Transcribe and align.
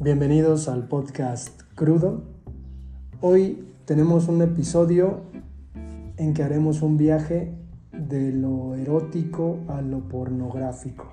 Bienvenidos 0.00 0.68
al 0.68 0.86
podcast 0.86 1.60
Crudo. 1.74 2.22
Hoy 3.20 3.66
tenemos 3.84 4.28
un 4.28 4.40
episodio 4.42 5.22
en 6.16 6.34
que 6.34 6.44
haremos 6.44 6.82
un 6.82 6.96
viaje 6.96 7.52
de 7.90 8.30
lo 8.30 8.76
erótico 8.76 9.58
a 9.66 9.82
lo 9.82 10.08
pornográfico. 10.08 11.12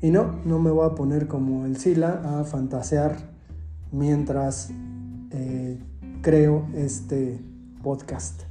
Y 0.00 0.10
no, 0.10 0.40
no 0.46 0.58
me 0.58 0.70
voy 0.70 0.86
a 0.86 0.94
poner 0.94 1.28
como 1.28 1.66
el 1.66 1.76
Sila 1.76 2.40
a 2.40 2.44
fantasear 2.44 3.14
mientras 3.90 4.70
eh, 5.30 5.78
creo 6.22 6.68
este 6.74 7.44
podcast. 7.82 8.44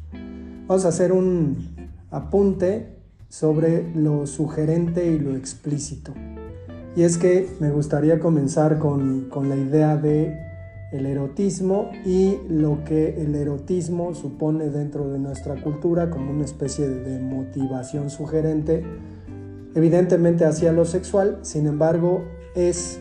Vamos 0.67 0.85
a 0.85 0.89
hacer 0.89 1.11
un 1.11 1.89
apunte 2.11 2.95
sobre 3.27 3.91
lo 3.95 4.27
sugerente 4.27 5.07
y 5.07 5.17
lo 5.17 5.35
explícito. 5.35 6.13
Y 6.95 7.04
es 7.04 7.18
que 7.18 7.48
me 7.59 7.72
gustaría 7.72 8.20
comenzar 8.20 8.77
con, 8.77 9.30
la 9.48 9.55
idea 9.55 9.95
de 9.95 10.38
el 10.91 11.05
erotismo 11.05 11.90
y 12.05 12.38
lo 12.50 12.84
que 12.84 13.22
el 13.22 13.34
erotismo 13.36 14.14
supone 14.14 14.70
dentro 14.70 15.09
de 15.09 15.20
nuestra 15.20 15.55
cultura 15.55 16.09
como 16.09 16.31
una 16.31 16.44
especie 16.44 16.90
de 16.90 17.20
motivación 17.22 18.09
sugerente, 18.09 18.84
evidentemente 19.73 20.44
hacia 20.44 20.73
lo 20.73 20.84
sexual, 20.84 21.40
sin 21.44 21.67
embargo 21.67 22.26
es 22.55 23.00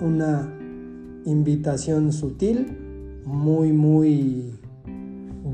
una 0.00 0.50
invitación 1.26 2.12
sutil, 2.12 2.78
muy, 3.26 3.72
muy 3.72 4.58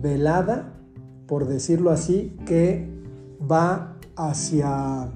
velada, 0.00 0.74
por 1.26 1.48
decirlo 1.48 1.90
así, 1.90 2.36
que 2.46 2.88
va 3.50 3.96
hacia 4.16 5.10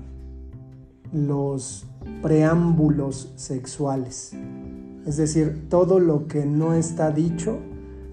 los 1.13 1.87
preámbulos 2.23 3.33
sexuales. 3.36 4.33
Es 5.06 5.17
decir, 5.17 5.67
todo 5.69 5.98
lo 5.98 6.28
que 6.28 6.47
no 6.47 6.75
está 6.75 7.11
dicho 7.11 7.59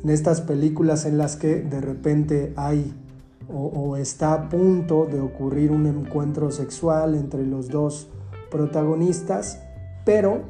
en 0.03 0.09
estas 0.09 0.41
películas 0.41 1.05
en 1.05 1.17
las 1.17 1.35
que 1.35 1.61
de 1.61 1.81
repente 1.81 2.53
hay 2.55 2.93
o, 3.51 3.97
está 3.97 4.33
a 4.33 4.49
punto 4.49 5.05
de 5.05 5.19
ocurrir 5.19 5.71
un 5.71 5.87
encuentro 5.87 6.51
sexual 6.51 7.15
entre 7.15 7.45
los 7.45 7.67
dos 7.67 8.07
protagonistas, 8.51 9.59
pero 10.05 10.41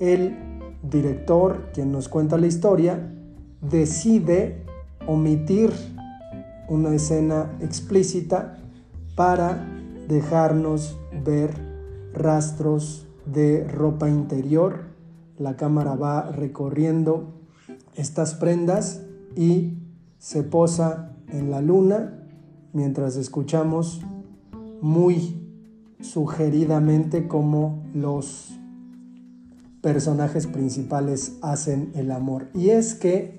el 0.00 0.36
director, 0.82 1.70
quien 1.72 1.92
nos 1.92 2.08
cuenta 2.08 2.38
la 2.38 2.48
historia, 2.48 3.12
decide 3.60 4.64
omitir 5.06 5.70
una 6.68 6.94
escena 6.94 7.52
explícita 7.60 8.58
para 9.14 9.64
dejarnos 10.08 10.98
ver 11.24 11.69
rastros 12.12 13.06
de 13.26 13.66
ropa 13.68 14.08
interior. 14.08 14.84
La 15.38 15.56
cámara 15.56 15.94
va 15.94 16.30
recorriendo 16.30 17.34
estas 17.94 18.34
prendas 18.34 19.02
y 19.36 19.78
se 20.18 20.42
posa 20.42 21.16
en 21.28 21.50
la 21.50 21.60
luna 21.60 22.26
mientras 22.72 23.16
escuchamos 23.16 24.02
muy 24.80 25.40
sugeridamente 26.00 27.28
cómo 27.28 27.82
los 27.94 28.58
personajes 29.80 30.46
principales 30.46 31.38
hacen 31.42 31.92
el 31.94 32.10
amor. 32.10 32.48
Y 32.54 32.70
es 32.70 32.94
que, 32.94 33.38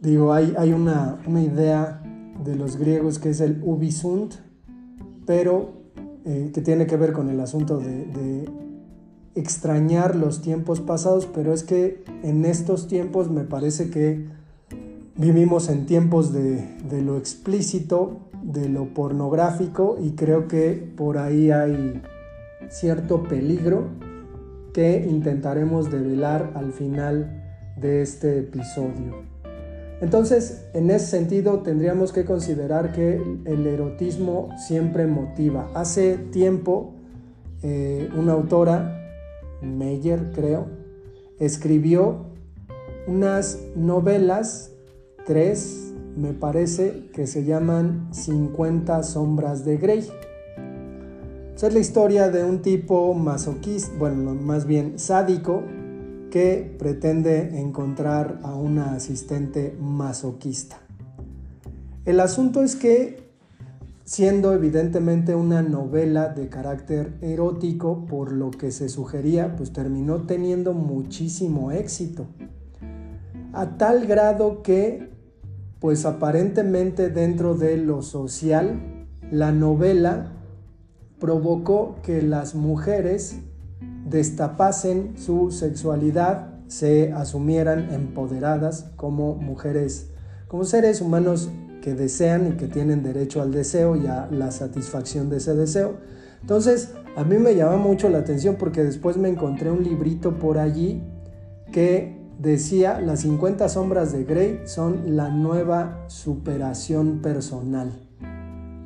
digo, 0.00 0.32
hay, 0.32 0.54
hay 0.58 0.72
una, 0.72 1.18
idea 1.26 2.02
de 2.44 2.54
los 2.56 2.76
griegos 2.76 3.18
que 3.18 3.30
es 3.30 3.40
el 3.40 3.62
ubisunt, 3.64 4.34
pero 5.26 5.75
eh, 6.26 6.50
que 6.52 6.60
tiene 6.60 6.88
que 6.88 6.96
ver 6.96 7.12
con 7.12 7.30
el 7.30 7.38
asunto 7.40 7.78
de, 7.78 8.50
extrañar 9.36 10.16
los 10.16 10.40
tiempos 10.40 10.80
pasados, 10.80 11.26
pero 11.26 11.52
es 11.52 11.62
que 11.62 12.02
en 12.22 12.46
estos 12.46 12.88
tiempos 12.88 13.30
me 13.30 13.44
parece 13.44 13.90
que 13.90 14.26
vivimos 15.14 15.68
en 15.68 15.84
tiempos 15.84 16.32
de, 16.32 16.66
de, 16.88 17.02
lo 17.02 17.18
explícito, 17.18 18.30
de 18.42 18.70
lo 18.70 18.94
pornográfico 18.94 19.98
y 20.02 20.12
creo 20.12 20.48
que 20.48 20.72
por 20.96 21.18
ahí 21.18 21.50
hay 21.50 22.02
cierto 22.70 23.24
peligro 23.24 23.88
que 24.72 25.06
intentaremos 25.06 25.92
develar 25.92 26.52
al 26.54 26.72
final 26.72 27.44
de 27.76 28.02
este 28.02 28.38
episodio. 28.38 29.35
Entonces, 30.00 30.66
en 30.74 30.90
ese 30.90 31.06
sentido, 31.06 31.60
tendríamos 31.60 32.12
que 32.12 32.24
considerar 32.24 32.92
que 32.92 33.20
el 33.46 33.66
erotismo 33.66 34.50
siempre 34.58 35.06
motiva. 35.06 35.70
Hace 35.74 36.18
tiempo, 36.18 36.92
eh, 37.62 38.10
una 38.16 38.32
autora, 38.32 38.92
Meyer 39.62 40.32
creo, 40.32 40.66
escribió 41.38 42.26
unas 43.06 43.58
novelas, 43.74 44.72
tres 45.24 45.94
me 46.16 46.32
parece, 46.32 47.08
que 47.12 47.26
se 47.26 47.44
llaman 47.44 48.08
50 48.12 49.02
sombras 49.02 49.64
de 49.64 49.76
Grey. 49.76 50.08
es 51.54 51.72
la 51.74 51.78
historia 51.78 52.30
de 52.30 52.44
un 52.44 52.62
tipo 52.62 53.12
masoquista, 53.14 53.92
bueno, 53.98 54.34
más 54.34 54.66
bien 54.66 54.98
sádico, 54.98 55.62
que 56.30 56.74
pretende 56.78 57.60
encontrar 57.60 58.40
a 58.42 58.54
una 58.54 58.94
asistente 58.94 59.76
masoquista. 59.80 60.78
El 62.04 62.20
asunto 62.20 62.62
es 62.62 62.76
que, 62.76 63.30
siendo 64.04 64.52
evidentemente 64.52 65.34
una 65.34 65.62
novela 65.62 66.28
de 66.28 66.48
carácter 66.48 67.18
erótico, 67.20 68.06
por 68.06 68.32
lo 68.32 68.50
que 68.50 68.70
se 68.70 68.88
sugería, 68.88 69.56
pues 69.56 69.72
terminó 69.72 70.22
teniendo 70.22 70.72
muchísimo 70.72 71.72
éxito. 71.72 72.26
A 73.52 73.76
tal 73.78 74.06
grado 74.06 74.62
que, 74.62 75.10
pues 75.80 76.04
aparentemente 76.04 77.08
dentro 77.08 77.54
de 77.54 77.76
lo 77.76 78.02
social, 78.02 79.06
la 79.30 79.50
novela 79.50 80.32
provocó 81.18 81.96
que 82.02 82.22
las 82.22 82.54
mujeres 82.54 83.40
destapasen 84.08 85.14
su 85.18 85.50
sexualidad, 85.50 86.54
se 86.68 87.12
asumieran 87.12 87.92
empoderadas 87.92 88.90
como 88.96 89.34
mujeres, 89.34 90.10
como 90.48 90.64
seres 90.64 91.00
humanos 91.00 91.50
que 91.82 91.94
desean 91.94 92.48
y 92.48 92.56
que 92.56 92.66
tienen 92.66 93.02
derecho 93.02 93.42
al 93.42 93.52
deseo 93.52 93.96
y 93.96 94.06
a 94.06 94.28
la 94.30 94.50
satisfacción 94.50 95.30
de 95.30 95.36
ese 95.36 95.54
deseo. 95.54 95.94
Entonces, 96.40 96.92
a 97.16 97.24
mí 97.24 97.38
me 97.38 97.54
llama 97.54 97.76
mucho 97.76 98.08
la 98.08 98.18
atención 98.18 98.56
porque 98.56 98.82
después 98.82 99.16
me 99.16 99.28
encontré 99.28 99.70
un 99.70 99.82
librito 99.82 100.38
por 100.38 100.58
allí 100.58 101.02
que 101.72 102.16
decía 102.38 103.00
las 103.00 103.20
50 103.20 103.68
sombras 103.68 104.12
de 104.12 104.24
Grey 104.24 104.62
son 104.64 105.16
la 105.16 105.28
nueva 105.28 106.04
superación 106.08 107.20
personal. 107.22 107.92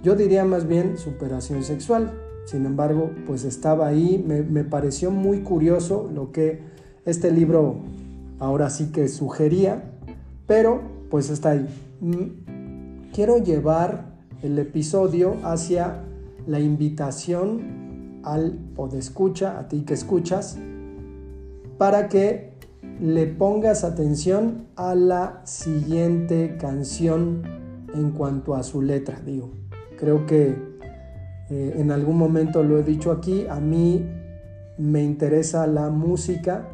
Yo 0.03 0.15
diría 0.15 0.45
más 0.45 0.67
bien 0.67 0.97
superación 0.97 1.63
sexual. 1.63 2.20
Sin 2.45 2.67
embargo, 2.67 3.11
pues 3.27 3.45
estaba 3.45 3.87
ahí, 3.87 4.25
me, 4.27 4.65
pareció 4.65 5.11
muy 5.11 5.41
curioso 5.41 6.11
lo 6.13 6.33
que 6.33 6.61
este 7.05 7.31
libro 7.31 7.77
ahora 8.39 8.71
sí 8.71 8.91
que 8.93 9.09
sugería, 9.09 9.85
pero 10.47 10.81
pues 11.11 11.31
está 11.31 11.51
ahí. 11.51 11.69
Mm, 12.01 13.11
quiero 13.13 13.39
llevar 13.39 14.17
el 14.43 14.59
episodio 14.59 15.37
hacia 15.43 16.03
la 16.47 16.61
invitación 16.61 18.21
al 18.23 18.59
escucha, 18.97 19.59
a 19.59 19.69
ti 19.69 19.83
que 19.83 19.95
escuchas, 19.95 20.59
para 21.79 22.09
que 22.09 22.51
le 23.01 23.27
pongas 23.27 23.85
atención 23.85 24.67
a 24.77 24.95
la 24.95 25.41
siguiente 25.45 26.57
canción 26.61 27.43
en 27.95 28.11
cuanto 28.11 28.55
a 28.55 28.63
su 28.63 28.83
letra, 28.83 29.21
digo. 29.25 29.51
Creo 29.99 30.27
que 30.27 30.70
eh, 31.51 31.75
en 31.79 31.91
algún 31.91 32.17
momento 32.17 32.63
lo 32.63 32.79
he 32.79 32.85
dicho 32.85 33.11
aquí, 33.11 33.47
a 33.49 33.59
mí 33.59 34.07
me 34.79 35.03
interesa 35.03 35.67
la 35.67 35.91
música 35.91 36.69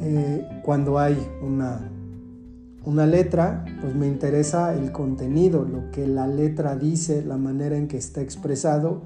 eh, 0.00 0.46
cuando 0.62 0.98
hay 0.98 1.16
una, 1.40 1.90
una 2.84 3.06
letra, 3.06 3.64
pues 3.80 3.94
me 3.94 4.08
interesa 4.08 4.74
el 4.74 4.90
contenido, 4.90 5.64
lo 5.64 5.90
que 5.92 6.08
la 6.08 6.26
letra 6.26 6.74
dice, 6.74 7.22
la 7.24 7.36
manera 7.36 7.76
en 7.76 7.86
que 7.86 7.98
está 7.98 8.20
expresado. 8.20 9.02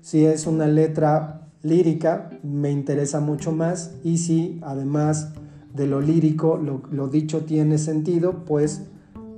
Si 0.00 0.24
es 0.24 0.46
una 0.46 0.68
letra 0.68 1.48
lírica, 1.62 2.30
me 2.42 2.70
interesa 2.70 3.20
mucho 3.20 3.50
más 3.50 3.96
y 4.04 4.18
si 4.18 4.60
además 4.62 5.32
de 5.72 5.88
lo 5.88 6.00
lírico 6.00 6.58
lo, 6.58 6.82
lo 6.92 7.08
dicho 7.08 7.44
tiene 7.44 7.78
sentido, 7.78 8.44
pues 8.44 8.82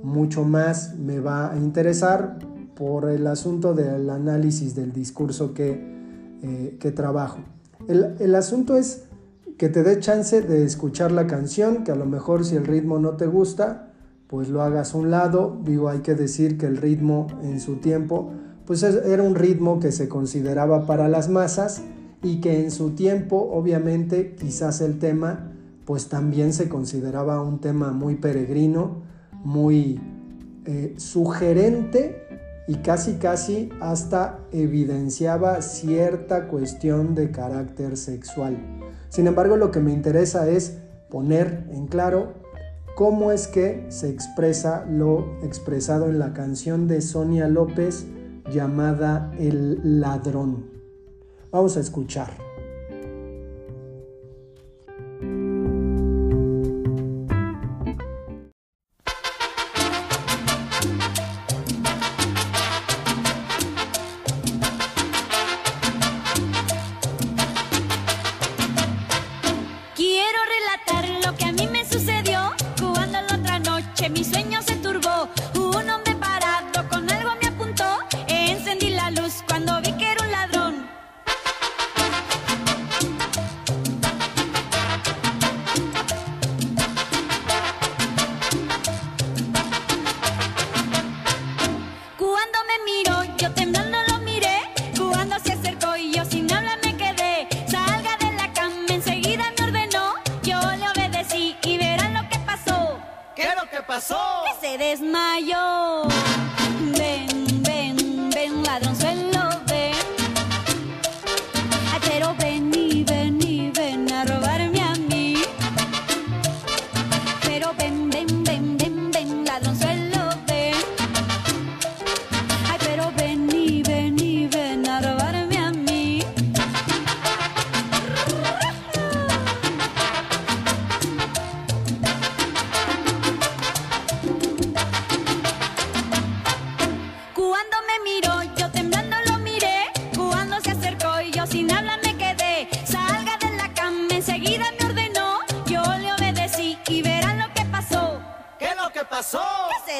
mucho 0.03 0.43
más 0.43 0.95
me 0.99 1.19
va 1.19 1.51
a 1.51 1.57
interesar 1.57 2.37
por 2.77 3.09
el 3.09 3.25
asunto 3.25 3.73
del 3.73 4.09
análisis 4.09 4.75
del 4.75 4.93
discurso 4.93 5.53
que, 5.53 5.97
eh, 6.43 6.91
trabajo. 6.95 7.39
El, 7.87 8.35
asunto 8.35 8.77
es 8.77 9.05
que 9.57 9.69
te 9.69 9.83
dé 9.83 9.99
chance 9.99 10.41
de 10.41 10.63
escuchar 10.63 11.11
la 11.11 11.25
canción, 11.25 11.83
que 11.83 11.91
a 11.91 11.95
lo 11.95 12.05
mejor 12.05 12.45
si 12.45 12.55
el 12.55 12.65
ritmo 12.65 12.99
no 12.99 13.17
te 13.17 13.25
gusta, 13.25 13.91
pues 14.27 14.49
lo 14.49 14.61
hagas 14.61 14.93
a 14.93 14.97
un 14.97 15.09
lado. 15.09 15.59
Digo, 15.63 15.89
hay 15.89 15.99
que 15.99 16.13
decir 16.13 16.57
que 16.57 16.67
el 16.67 16.77
ritmo 16.77 17.27
en 17.43 17.59
su 17.59 17.77
tiempo, 17.77 18.31
pues 18.65 18.83
era 18.83 19.23
un 19.23 19.35
ritmo 19.35 19.79
que 19.79 19.91
se 19.91 20.07
consideraba 20.07 20.85
para 20.85 21.07
las 21.07 21.29
masas 21.29 21.81
y 22.21 22.41
que 22.41 22.63
en 22.63 22.71
su 22.71 22.91
tiempo 22.91 23.49
obviamente 23.51 24.35
quizás 24.35 24.81
el 24.81 24.99
tema 24.99 25.51
pues 25.85 26.09
también 26.09 26.51
se 26.53 26.67
consideraba 26.67 27.41
un 27.41 27.59
tema 27.59 27.91
muy 27.91 28.15
peregrino, 28.15 29.03
muy 29.43 30.01
eh, 30.65 30.93
sugerente 30.97 32.26
y 32.67 32.75
casi 32.75 33.13
casi 33.13 33.69
hasta 33.79 34.39
evidenciaba 34.51 35.61
cierta 35.61 36.47
cuestión 36.47 37.15
de 37.15 37.31
carácter 37.31 37.95
sexual. 37.95 38.57
Sin 39.09 39.25
embargo, 39.25 39.55
lo 39.55 39.71
que 39.71 39.79
me 39.79 39.93
interesa 39.93 40.49
es 40.49 40.77
poner 41.09 41.65
en 41.71 41.87
claro 41.87 42.33
cómo 42.95 43.31
es 43.31 43.47
que 43.47 43.85
se 43.89 44.09
expresa 44.09 44.85
lo 44.89 45.37
expresado 45.43 46.07
en 46.07 46.19
la 46.19 46.33
canción 46.33 46.87
de 46.87 47.01
Sonia 47.01 47.47
López 47.47 48.05
llamada 48.51 49.31
El 49.39 50.01
ladrón. 50.01 50.65
Vamos 51.51 51.77
a 51.77 51.79
escuchar. 51.79 52.46
es 104.91 105.01
mayor. 105.01 105.56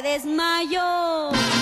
desmayo. 0.07 1.56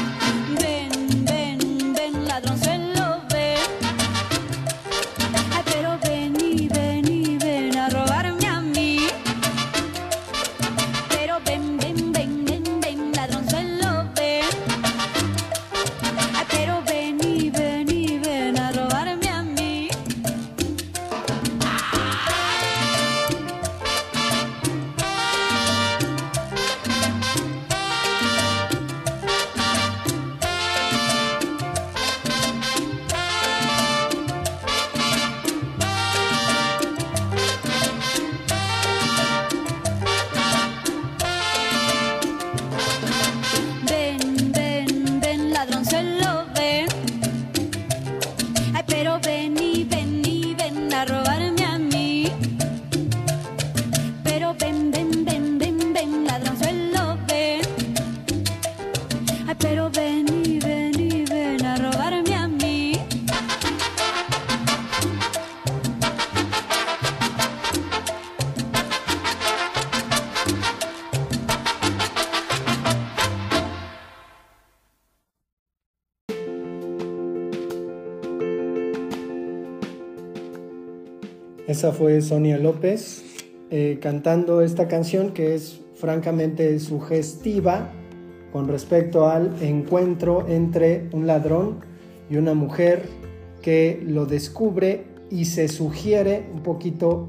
Esa 81.75 81.91
fue 81.91 82.21
Sonia 82.21 82.57
López 82.57 83.21
eh, 83.69 83.99
cantando 84.01 84.61
esta 84.61 84.87
canción 84.87 85.33
que 85.33 85.55
es 85.55 85.81
francamente 85.95 86.79
sugestiva 86.79 87.91
con 88.53 88.69
respecto 88.69 89.27
al 89.27 89.61
encuentro 89.61 90.47
entre 90.47 91.09
un 91.11 91.27
ladrón 91.27 91.81
y 92.29 92.37
una 92.37 92.53
mujer 92.53 93.01
que 93.61 94.01
lo 94.07 94.25
descubre 94.25 95.03
y 95.29 95.43
se 95.43 95.67
sugiere 95.67 96.45
un 96.53 96.63
poquito 96.63 97.27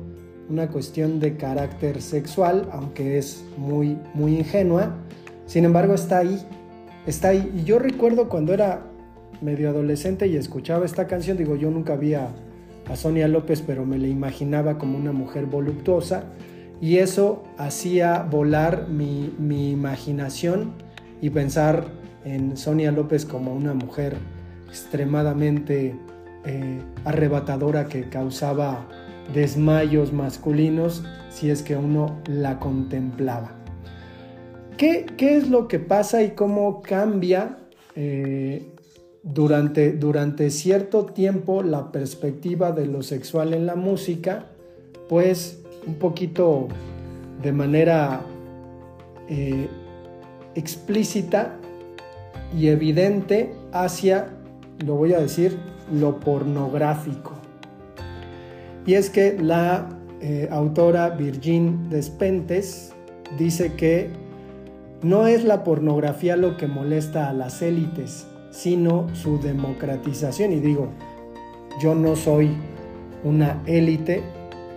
una 0.49 0.69
cuestión 0.69 1.19
de 1.19 1.37
carácter 1.37 2.01
sexual, 2.01 2.69
aunque 2.71 3.19
es 3.19 3.43
muy, 3.57 3.99
muy 4.15 4.37
ingenua. 4.37 4.95
Sin 5.47 5.65
embargo, 5.65 5.95
está 5.95 6.19
ahí, 6.19 6.41
está 7.05 7.31
ahí. 7.31 7.53
Y 7.53 7.65
yo 7.65 7.81
recuerdo 7.81 8.29
cuando 8.29 8.55
era 8.55 8.87
medio 9.41 9.71
adolescente 9.71 10.29
y 10.29 10.37
escuchaba 10.37 10.87
esta 10.87 11.09
canción, 11.09 11.37
digo, 11.37 11.57
yo 11.57 11.69
nunca 11.69 11.95
había 11.95 12.29
a 12.89 12.97
Sonia 12.97 13.29
López, 13.29 13.63
pero 13.63 13.85
me 13.85 13.99
la 13.99 14.09
imaginaba 14.09 14.79
como 14.79 14.97
una 14.97 15.13
mujer 15.13 15.47
voluptuosa 15.47 16.25
y 16.81 16.99
eso 16.99 17.43
hacía 17.59 18.23
volar 18.23 18.89
mi, 18.89 19.33
imaginación 19.71 20.75
y 21.21 21.31
pensar 21.31 21.87
en 22.25 22.57
Sonia 22.57 22.93
López 22.93 23.25
como 23.25 23.55
una 23.55 23.75
mujer 23.75 24.17
extremadamente 24.69 25.97
eh, 26.45 26.81
arrebatadora 27.05 27.87
que 27.87 28.09
causaba 28.09 28.87
desmayos 29.33 30.13
masculinos 30.13 31.05
si 31.31 31.51
es 31.51 31.63
que 31.63 31.77
uno 31.77 32.21
la 32.27 32.59
contemplaba. 32.59 33.53
¿Qué, 34.77 35.07
qué 35.17 35.37
es 35.37 35.49
lo 35.49 35.69
que 35.69 35.79
pasa 35.79 36.23
y 36.23 36.31
cómo 36.33 36.83
cambia 36.83 37.57
eh, 37.95 38.76
durante, 39.33 39.93
durante 39.93 40.51
cierto 40.51 41.07
tiempo 41.07 41.63
la 41.63 41.91
perspectiva 41.91 42.73
de 42.73 42.87
lo 42.87 43.03
sexual 43.03 43.55
en 43.55 43.67
la 43.67 43.75
música, 43.75 44.47
pues 45.09 45.61
un 45.87 45.95
poquito 45.95 46.69
de 47.43 47.53
manera 47.53 48.21
eh, 49.29 49.69
explícita 50.55 51.57
y 52.57 52.69
evidente 52.69 53.53
hacia, 53.73 54.29
lo 54.85 54.95
voy 54.95 55.13
a 55.13 55.19
decir, 55.19 55.59
lo 55.93 56.21
pornográfico. 56.21 57.33
Y 58.87 58.95
es 58.95 59.11
que 59.11 59.37
la 59.41 59.89
eh, 60.21 60.49
autora 60.51 61.11
Virgin 61.11 61.91
Despentes 61.91 62.93
dice 63.37 63.75
que 63.75 64.11
no 65.03 65.27
es 65.27 65.45
la 65.45 65.65
pornografía 65.65 66.37
lo 66.37 66.57
que 66.57 66.69
molesta 66.69 67.29
a 67.29 67.33
las 67.33 67.61
élites, 67.63 68.27
sino 68.57 69.15
su 69.15 69.39
democratización. 69.39 70.53
Y 70.53 70.61
digo, 70.61 70.89
yo 71.81 71.95
no 71.95 72.17
soy 72.17 72.51
una 73.23 73.63
élite. 73.67 74.23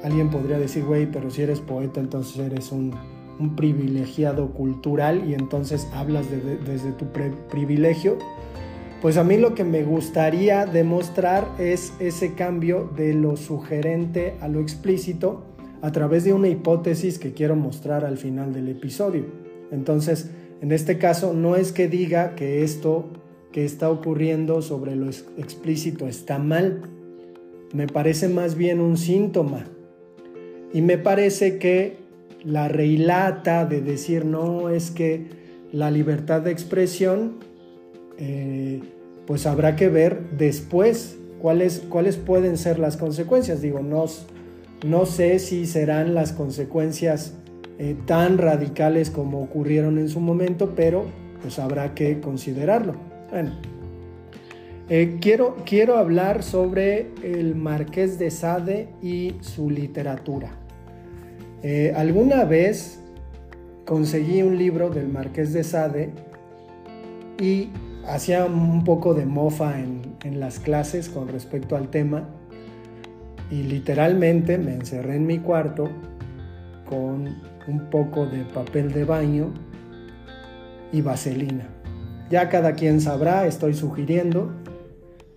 Alguien 0.03 0.29
podría 0.29 0.59
decir, 0.59 0.83
güey, 0.83 1.09
pero 1.09 1.29
si 1.29 1.43
eres 1.43 1.62
poeta, 1.62 2.00
entonces 2.00 2.38
eres 2.39 2.71
un, 2.71 2.93
privilegiado 3.55 4.50
cultural 4.50 5.24
y 5.25 5.33
entonces 5.33 5.88
hablas 5.93 6.25
desde 6.29 6.91
tu 6.91 7.05
privilegio. 7.50 8.17
Pues 9.01 9.15
a 9.15 9.24
mí 9.24 9.38
lo 9.38 9.55
que 9.55 9.63
me 9.63 9.83
gustaría 9.83 10.65
demostrar 10.65 11.48
es 11.57 11.93
ese 12.01 12.33
cambio 12.33 12.91
de 12.98 13.13
lo 13.13 13.38
sugerente 13.38 14.36
a 14.41 14.50
lo 14.50 14.59
explícito 14.59 15.45
a 15.81 15.93
través 15.93 16.25
de 16.25 16.33
una 16.33 16.50
hipótesis 16.50 17.17
que 17.17 17.31
quiero 17.31 17.55
mostrar 17.55 18.03
al 18.03 18.17
final 18.17 18.51
del 18.51 18.67
episodio. 18.67 19.24
Entonces, 19.71 20.31
en 20.59 20.74
este 20.74 20.98
caso, 20.98 21.33
no 21.33 21.55
es 21.55 21.71
que 21.71 21.88
diga 21.88 22.36
que 22.36 22.62
esto 22.63 23.05
que 23.51 23.65
está 23.65 23.89
ocurriendo 23.89 24.62
sobre 24.62 24.96
lo 24.96 25.10
explícito 25.10 26.08
está 26.08 26.38
mal, 26.38 26.82
me 27.74 27.88
parece 27.88 28.29
más 28.29 28.56
bien 28.56 28.79
un 28.79 28.98
síntoma. 28.98 29.65
Y 30.74 30.82
me 30.82 30.98
parece 30.98 31.58
que 31.58 31.98
la 32.44 32.68
reilata 32.68 33.65
de 33.65 33.82
decir 33.82 34.25
no 34.25 34.70
es 34.70 34.91
que 34.91 35.27
la 35.72 35.91
libertad 35.91 36.41
de 36.41 36.51
expresión, 36.51 37.38
eh, 38.18 38.82
pues 39.25 39.46
habrá 39.46 39.75
que 39.75 39.89
ver 39.89 40.29
después 40.38 41.18
cuáles, 41.39 41.84
cuáles 41.89 42.18
pueden 42.18 42.58
ser 42.58 42.79
las 42.79 42.98
consecuencias. 42.98 43.62
Digo, 43.62 43.79
no, 43.82 44.06
no 44.86 45.06
sé 45.06 45.39
si 45.39 45.65
serán 45.65 46.13
las 46.13 46.34
consecuencias 46.34 47.34
eh, 47.77 47.96
tan 48.06 48.38
radicales 48.38 49.10
como 49.10 49.41
ocurrieron 49.41 49.98
en 49.98 50.10
su 50.10 50.20
momento, 50.20 50.74
pero 50.75 51.06
pues 51.41 51.60
habrá 51.60 51.94
que 51.94 52.20
considerarlo. 52.20 53.09
Bueno, 53.31 53.51
eh, 54.89 55.17
quiero, 55.21 55.57
quiero 55.65 55.98
hablar 55.98 56.41
sobre 56.41 57.12
el 57.21 57.55
Marqués 57.55 58.17
de 58.17 58.31
Sade 58.31 58.89
y 59.03 59.36
su 59.41 59.69
literatura. 59.69 60.50
Eh, 61.62 61.93
alguna 61.95 62.43
vez 62.45 63.00
conseguí 63.86 64.41
un 64.41 64.57
libro 64.57 64.89
del 64.89 65.09
Marqués 65.09 65.53
de 65.53 65.63
Sade 65.63 66.09
y 67.39 67.69
hacía 68.07 68.45
un 68.45 68.83
poco 68.83 69.13
de 69.13 69.27
mofa 69.27 69.79
en, 69.79 70.01
en 70.24 70.39
las 70.39 70.59
clases 70.59 71.07
con 71.07 71.27
respecto 71.27 71.75
al 71.75 71.89
tema 71.89 72.27
y 73.51 73.62
literalmente 73.62 74.57
me 74.57 74.74
encerré 74.74 75.17
en 75.17 75.27
mi 75.27 75.38
cuarto 75.38 75.89
con 76.89 77.27
un 77.67 77.89
poco 77.91 78.25
de 78.25 78.43
papel 78.45 78.91
de 78.91 79.03
baño 79.03 79.53
y 80.91 81.01
vaselina. 81.01 81.78
Ya 82.29 82.50
cada 82.50 82.74
quien 82.74 83.01
sabrá, 83.01 83.48
estoy 83.48 83.74
sugiriendo, 83.74 84.51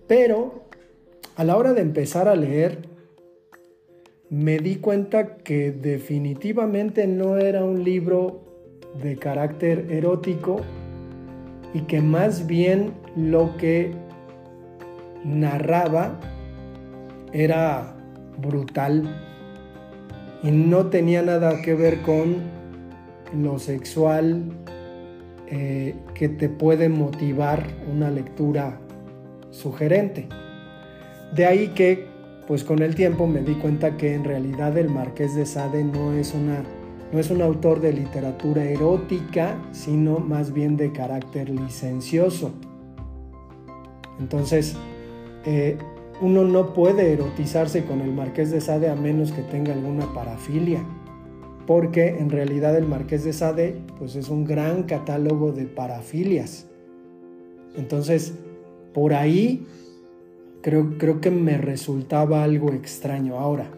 pero 0.07 0.63
a 1.35 1.43
la 1.43 1.57
hora 1.57 1.73
de 1.73 1.81
empezar 1.81 2.27
a 2.27 2.35
leer, 2.35 2.87
me 4.29 4.59
di 4.59 4.75
cuenta 4.75 5.37
que 5.37 5.71
definitivamente 5.71 7.07
no 7.07 7.37
era 7.37 7.63
un 7.63 7.83
libro 7.83 8.43
de 9.01 9.17
carácter 9.17 9.87
erótico 9.89 10.61
y 11.73 11.81
que 11.81 12.01
más 12.01 12.45
bien 12.45 12.93
lo 13.15 13.57
que 13.57 13.91
narraba 15.23 16.19
era 17.31 17.95
brutal 18.37 19.03
y 20.43 20.51
no 20.51 20.87
tenía 20.87 21.21
nada 21.21 21.61
que 21.63 21.73
ver 21.73 22.01
con 22.01 22.35
lo 23.35 23.57
sexual 23.57 24.62
eh, 25.55 25.93
que 26.15 26.29
te 26.29 26.49
puede 26.49 26.89
motivar 26.89 27.67
una 27.93 28.09
lectura 28.09 28.79
sugerente. 29.51 30.27
De 31.35 31.45
ahí 31.45 31.67
que, 31.75 32.07
pues 32.47 32.63
con 32.63 32.81
el 32.81 32.95
tiempo 32.95 33.27
me 33.27 33.41
di 33.41 33.53
cuenta 33.53 33.95
que 33.95 34.15
en 34.15 34.23
realidad 34.23 34.75
el 34.79 34.89
Marqués 34.89 35.35
de 35.35 35.45
Sade 35.45 35.83
no 35.83 36.11
es, 36.13 36.33
una, 36.33 36.63
no 37.11 37.19
es 37.19 37.29
un 37.29 37.43
autor 37.43 37.81
de 37.81 37.93
literatura 37.93 38.63
erótica, 38.63 39.55
sino 39.73 40.17
más 40.17 40.53
bien 40.53 40.75
de 40.75 40.91
carácter 40.91 41.51
licencioso. 41.51 42.51
Entonces, 44.19 44.75
eh, 45.45 45.77
uno 46.19 46.45
no 46.45 46.73
puede 46.73 47.13
erotizarse 47.13 47.85
con 47.85 48.01
el 48.01 48.11
Marqués 48.11 48.49
de 48.49 48.59
Sade 48.59 48.89
a 48.89 48.95
menos 48.95 49.31
que 49.31 49.43
tenga 49.43 49.71
alguna 49.73 50.11
parafilia, 50.15 50.83
porque 51.65 52.09
en 52.09 52.29
realidad 52.29 52.77
el 52.77 52.85
Marqués 52.85 53.23
de 53.23 53.33
Sade 53.33 53.75
pues 53.97 54.15
es 54.15 54.29
un 54.29 54.45
gran 54.45 54.83
catálogo 54.83 55.51
de 55.51 55.65
parafilias. 55.65 56.67
Entonces, 57.75 58.33
por 58.93 59.13
ahí 59.13 59.65
creo, 60.61 60.97
creo 60.97 61.21
que 61.21 61.31
me 61.31 61.57
resultaba 61.57 62.43
algo 62.43 62.71
extraño. 62.73 63.39
Ahora, 63.39 63.69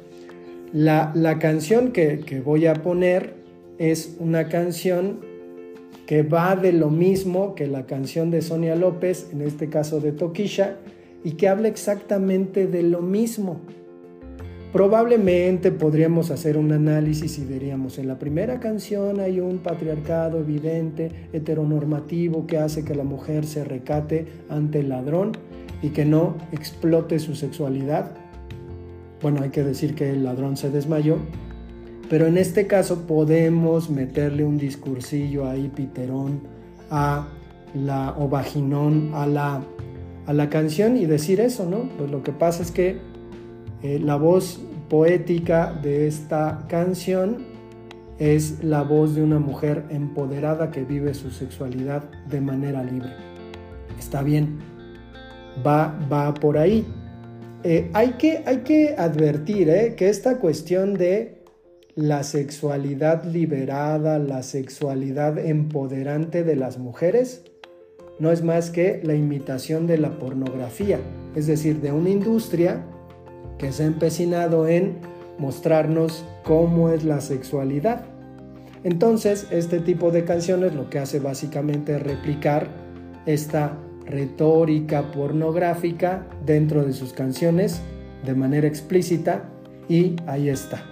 la, 0.73 1.39
canción 1.39 1.91
que, 1.91 2.19
que 2.19 2.41
voy 2.41 2.65
a 2.65 2.73
poner 2.73 3.35
es 3.77 4.15
una 4.19 4.49
canción 4.49 5.19
que 6.05 6.23
va 6.23 6.55
de 6.55 6.71
lo 6.71 6.89
mismo 6.89 7.55
que 7.55 7.67
la 7.67 7.85
canción 7.85 8.29
de 8.29 8.41
Sonia 8.41 8.75
López, 8.75 9.29
en 9.31 9.41
este 9.41 9.69
caso 9.69 9.99
de 9.99 10.11
Toquisha, 10.11 10.77
y 11.23 11.31
que 11.31 11.47
habla 11.47 11.67
exactamente 11.67 12.67
de 12.67 12.83
lo 12.83 13.01
mismo. 13.01 13.61
Probablemente 14.75 15.71
podríamos 15.71 16.31
hacer 16.31 16.57
un 16.57 16.73
análisis 16.73 17.39
y 17.39 17.45
diríamos, 17.45 17.97
en 17.97 18.09
la 18.09 18.19
primera 18.19 18.59
canción 18.59 19.21
hay 19.21 19.39
un 19.39 19.59
patriarcado 19.59 20.39
evidente, 20.39 21.29
heteronormativo, 21.31 22.45
que 22.45 22.57
hace 22.57 22.83
que 22.83 22.93
la 22.93 23.05
mujer 23.05 23.45
se 23.45 23.63
recate 23.63 24.27
ante 24.49 24.81
el 24.81 24.89
ladrón 24.89 25.31
y 25.81 25.91
que 25.91 26.03
no 26.03 26.35
explote 26.51 27.19
su 27.19 27.35
sexualidad. 27.35 28.17
Bueno, 29.21 29.43
hay 29.43 29.49
que 29.49 29.63
decir 29.63 29.95
que 29.95 30.09
el 30.09 30.25
ladrón 30.25 30.57
se 30.57 30.69
desmayó, 30.69 31.19
pero 32.09 32.27
en 32.27 32.37
este 32.37 32.67
caso 32.67 33.07
podemos 33.07 33.89
meterle 33.89 34.43
un 34.43 34.57
discursillo 34.57 35.47
ahí 35.47 35.71
piterón 35.73 36.41
a 36.89 37.29
la 37.73 38.13
o 38.19 38.27
vaginón 38.27 39.11
a 39.13 39.25
la 39.25 39.61
a 40.25 40.33
la 40.33 40.49
canción 40.49 40.97
y 40.97 41.05
decir 41.05 41.39
eso, 41.39 41.65
¿no? 41.65 41.87
Pues 41.97 42.11
lo 42.11 42.23
que 42.23 42.33
pasa 42.33 42.61
es 42.61 42.71
que 42.71 43.14
eh, 43.83 43.99
la 43.99 44.15
voz 44.15 44.59
poética 44.89 45.73
de 45.81 46.07
esta 46.07 46.65
canción 46.67 47.45
es 48.19 48.63
la 48.63 48.81
voz 48.83 49.15
de 49.15 49.23
una 49.23 49.39
mujer 49.39 49.83
empoderada 49.89 50.71
que 50.71 50.83
vive 50.83 51.13
su 51.13 51.31
sexualidad 51.31 52.03
de 52.29 52.41
manera 52.41 52.83
libre. 52.83 53.09
Está 53.99 54.23
bien, 54.23 54.59
va, 55.65 55.97
va 56.11 56.33
por 56.33 56.57
ahí. 56.57 56.85
Eh, 57.63 57.89
hay, 57.93 58.11
que, 58.11 58.43
hay, 58.45 58.59
que, 58.59 58.95
advertir 58.97 59.69
¿eh? 59.69 59.95
que 59.95 60.09
esta 60.09 60.37
cuestión 60.37 60.93
de 60.93 61.43
la 61.95 62.23
sexualidad 62.23 63.23
liberada, 63.23 64.19
la 64.19 64.43
sexualidad 64.43 65.37
empoderante 65.39 66.43
de 66.43 66.55
las 66.55 66.77
mujeres, 66.77 67.43
no 68.19 68.31
es 68.31 68.43
más 68.43 68.69
que 68.69 69.01
la 69.03 69.15
imitación 69.15 69.87
de 69.87 69.97
la 69.97 70.19
pornografía, 70.19 70.99
es 71.35 71.47
decir, 71.47 71.81
de 71.81 71.91
una 71.91 72.09
industria 72.09 72.85
que 73.57 73.71
se 73.71 73.83
ha 73.83 73.87
empecinado 73.87 74.67
en 74.67 74.97
mostrarnos 75.37 76.25
cómo 76.43 76.89
es 76.89 77.03
la 77.03 77.21
sexualidad. 77.21 78.05
Entonces, 78.83 79.47
este 79.51 79.79
tipo 79.79 80.11
de 80.11 80.25
canciones 80.25 80.75
lo 80.75 80.89
que 80.89 80.99
hace 80.99 81.19
básicamente 81.19 81.95
es 81.95 82.03
replicar 82.03 82.67
esta 83.25 83.77
retórica 84.05 85.11
pornográfica 85.11 86.27
dentro 86.45 86.85
de 86.85 86.93
sus 86.93 87.11
canciones 87.11 87.81
de 88.23 88.35
manera 88.35 88.67
explícita 88.67 89.49
y 89.89 90.15
ahí 90.27 90.49
está. 90.49 90.83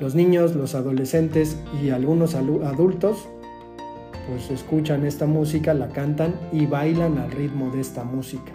Los 0.00 0.14
niños, 0.14 0.56
los 0.56 0.74
adolescentes 0.74 1.56
y 1.82 1.90
algunos 1.90 2.34
adultos 2.34 3.28
pues 4.28 4.50
escuchan 4.50 5.04
esta 5.04 5.26
música, 5.26 5.74
la 5.74 5.88
cantan 5.88 6.34
y 6.52 6.66
bailan 6.66 7.18
al 7.18 7.30
ritmo 7.30 7.70
de 7.70 7.80
esta 7.80 8.04
música. 8.04 8.52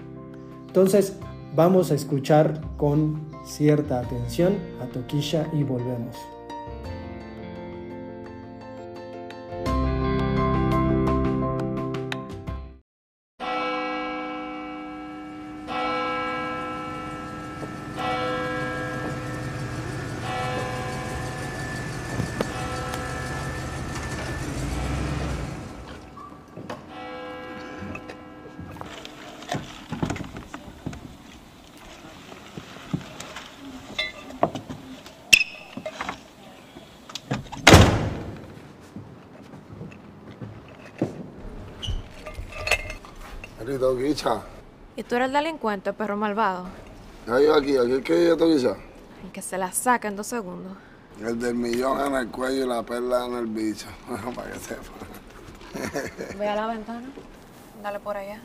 Entonces 0.68 1.18
vamos 1.56 1.92
a 1.92 1.96
escuchar 1.96 2.62
con 2.78 3.28
cierta 3.46 4.00
atención 4.00 4.58
a 4.82 4.86
Tokisha 4.86 5.48
y 5.54 5.64
volvemos. 5.64 6.16
¿Y 44.96 45.04
tú 45.04 45.16
eres 45.16 45.28
el 45.28 45.34
delincuente, 45.34 45.92
perro 45.92 46.16
malvado? 46.16 46.68
Hay 47.28 47.48
aquí, 47.48 47.76
aquí 47.76 48.02
que 48.02 48.28
yo 48.28 48.38
toquilla. 48.38 48.78
Que 49.34 49.42
se 49.42 49.58
la 49.58 49.74
saca 49.74 50.08
en 50.08 50.16
dos 50.16 50.28
segundos. 50.28 50.72
El 51.22 51.38
del 51.38 51.56
millón 51.56 52.00
en 52.00 52.16
el 52.16 52.30
cuello 52.30 52.64
y 52.64 52.68
la 52.68 52.82
perla 52.84 53.26
en 53.26 53.34
el 53.34 53.48
bicho. 53.48 53.88
Para 54.36 54.52
que 54.52 54.60
sepa. 54.60 56.38
Ve 56.40 56.48
a 56.48 56.56
la 56.56 56.68
ventana. 56.68 57.10
Dale 57.84 58.00
por 58.00 58.16
allá. 58.16 58.42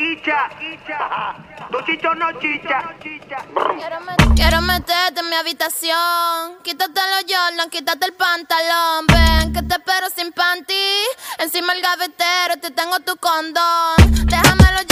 Toquicha, 0.00 0.48
tu 1.70 1.78
chicho 1.82 2.14
no 2.14 2.32
chicha. 2.40 2.94
Quiero, 3.02 3.98
quiero 4.34 4.60
meterte 4.62 5.20
en 5.20 5.28
mi 5.28 5.36
habitación. 5.36 6.56
Quítate 6.62 7.00
los 7.10 7.24
Jordan, 7.28 7.68
quítate 7.68 8.06
el 8.06 8.14
pantalón. 8.14 9.06
Ven 9.08 9.52
que 9.52 9.62
te 9.62 9.74
espero 9.74 10.08
sin 10.08 10.32
panty. 10.32 10.72
Encima 11.38 11.74
el 11.74 11.82
gavetero, 11.82 12.56
te 12.62 12.70
tengo 12.70 12.98
tu 13.00 13.14
condón. 13.18 13.96
Déjamelo 14.24 14.89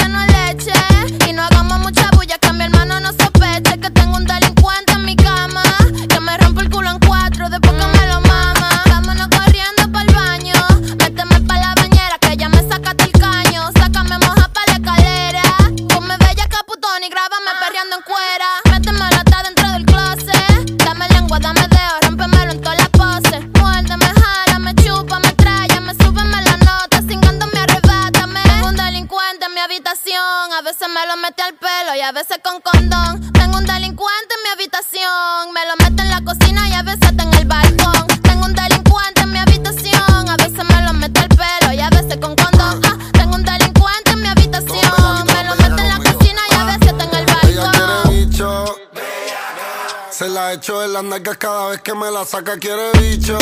saca, 52.28 52.58
quiere 52.58 52.92
bicho. 53.00 53.38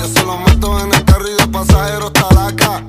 Yo 0.00 0.08
se 0.08 0.22
lo 0.24 0.38
meto 0.38 0.80
en 0.80 0.94
el 0.94 1.04
carro 1.04 1.24
de 1.24 1.46
pasajero 1.48 2.06
está 2.06 2.34
la 2.34 2.46
acá. 2.46 2.82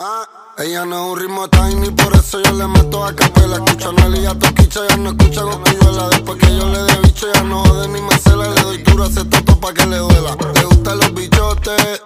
Ah, 0.00 0.26
ella 0.58 0.86
no 0.86 1.04
es 1.04 1.12
un 1.12 1.20
ritmo 1.20 1.48
tiny, 1.48 1.90
por 1.90 2.14
eso 2.14 2.40
yo 2.42 2.52
le 2.52 2.66
meto 2.66 3.04
a 3.04 3.14
capela. 3.14 3.56
Escucha 3.56 3.90
a 3.90 3.92
Nelly 3.92 4.20
y 4.20 4.26
a 4.26 4.34
Toquicha, 4.38 4.80
ya 4.88 4.96
no 4.96 5.10
escucha 5.10 5.42
cosquilluela. 5.42 6.08
Después 6.08 6.38
que 6.38 6.56
yo 6.56 6.66
le 6.66 6.82
dé 6.82 6.96
bicho, 7.02 7.26
ya 7.34 7.42
no 7.42 7.62
jode 7.64 7.88
ni 7.88 8.00
me 8.00 8.18
cela. 8.18 8.48
Le 8.48 8.62
doy 8.62 8.78
duro 8.78 9.04
a 9.04 9.08
ese 9.08 9.24
pa' 9.24 9.74
que 9.74 9.86
le 9.86 9.98
duela. 9.98 10.36
Le 10.54 10.64
gustan 10.64 10.98
los 10.98 11.14
bichotes. 11.14 12.02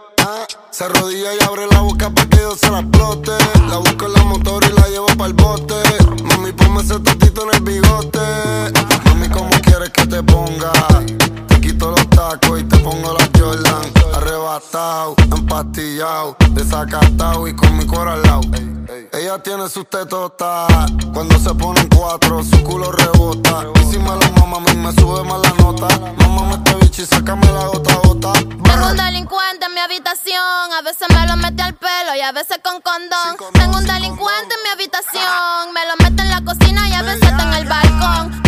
Se 0.71 0.85
arrodilla 0.85 1.35
y 1.35 1.45
abre 1.45 1.67
la 1.71 1.81
boca 1.81 2.11
pa' 2.11 2.27
que 2.27 2.39
yo 2.39 2.57
se 2.57 2.69
la 2.71 2.81
explote. 2.81 3.31
La 3.69 3.77
busco 3.77 4.07
en 4.07 4.13
la 4.13 4.25
motor 4.25 4.65
y 4.65 4.73
la 4.73 4.89
llevo 4.89 5.07
pa'l 5.17 5.33
bote. 5.35 5.75
Mami, 6.25 6.53
ponme 6.53 6.83
ese 6.83 6.99
totito 6.99 7.45
en 7.45 7.55
el 7.55 7.61
bigote. 7.61 8.19
Mami, 9.05 9.29
¿cómo 9.29 9.51
quieres 9.63 9.91
que 9.91 10.05
te 10.07 10.23
ponga? 10.25 10.73
Quito 11.67 11.91
los 11.91 12.09
tacos 12.11 12.61
y 12.61 12.63
te 12.63 12.79
pongo 12.79 13.13
las 13.15 13.29
Jordan. 13.37 13.93
Arrebatado, 14.15 15.17
empastillado, 15.19 16.37
desacatado 16.53 17.49
y 17.49 17.57
con 17.57 17.77
mi 17.77 17.85
cuero 17.85 18.13
al 18.13 18.23
lado. 18.23 18.43
Ella 19.13 19.43
tiene 19.43 19.69
sus 19.69 19.91
tetotas. 19.91 20.69
Cuando 21.13 21.37
se 21.41 21.53
ponen 21.57 21.89
cuatro, 21.89 22.45
su 22.45 22.63
culo 22.63 22.93
rebota. 22.93 23.65
Y 23.83 23.91
si 23.91 23.99
me 23.99 24.15
la 24.15 24.31
mama, 24.39 24.59
a 24.59 24.61
mí 24.61 24.77
me 24.77 24.93
sube 24.93 25.25
más 25.25 25.41
la 25.41 25.51
nota. 25.61 25.89
Mámame 26.19 26.55
este 26.55 26.75
bicho 26.77 27.03
y 27.03 27.07
sácame 27.07 27.45
la 27.47 27.67
gota 27.67 27.95
gota. 28.05 28.33
Tengo 28.33 28.87
un 28.89 28.97
delincuente 28.97 29.67
en 29.67 29.75
mi 29.75 29.81
habitación, 29.81 30.73
a 30.73 30.83
veces 30.83 31.09
me 31.13 31.27
lo 31.27 31.37
mete 31.37 31.63
al 31.65 31.75
pelo 31.75 32.15
y 32.17 32.21
a 32.21 32.31
veces 32.31 32.61
con 32.63 32.81
condón. 32.81 33.53
Tengo 33.55 33.79
un 33.79 33.87
delincuente 33.87 34.55
en 34.55 34.63
mi 34.63 34.69
habitación, 34.73 35.73
me 35.75 35.85
lo 35.85 35.97
mete 35.99 36.23
en 36.23 36.31
la 36.31 36.45
cocina 36.45 36.89
y 36.89 36.93
a 36.93 37.03
veces 37.03 37.23
está 37.29 37.43
en 37.43 37.55
el 37.55 37.69
balcón. 37.69 38.46